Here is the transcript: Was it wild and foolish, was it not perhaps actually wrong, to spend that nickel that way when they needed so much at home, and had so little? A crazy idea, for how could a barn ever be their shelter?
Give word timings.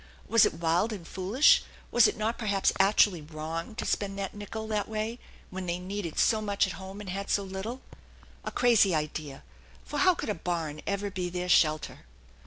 Was 0.27 0.47
it 0.47 0.55
wild 0.55 0.91
and 0.91 1.07
foolish, 1.07 1.61
was 1.91 2.07
it 2.07 2.17
not 2.17 2.39
perhaps 2.39 2.73
actually 2.79 3.21
wrong, 3.21 3.75
to 3.75 3.85
spend 3.85 4.17
that 4.17 4.33
nickel 4.33 4.67
that 4.69 4.89
way 4.89 5.19
when 5.51 5.67
they 5.67 5.77
needed 5.77 6.17
so 6.17 6.41
much 6.41 6.65
at 6.65 6.73
home, 6.73 7.01
and 7.01 7.09
had 7.11 7.29
so 7.29 7.43
little? 7.43 7.81
A 8.43 8.49
crazy 8.49 8.95
idea, 8.95 9.43
for 9.85 9.99
how 9.99 10.15
could 10.15 10.29
a 10.29 10.33
barn 10.33 10.81
ever 10.87 11.11
be 11.11 11.29
their 11.29 11.47
shelter? 11.47 12.05